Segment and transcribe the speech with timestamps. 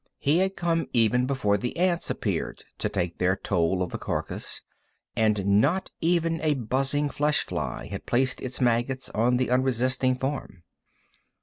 [0.17, 4.61] He had come even before the ants appeared to take their toll of the carcass,
[5.15, 10.63] and not even a buzzing flesh fly had placed its maggots on the unresisting form.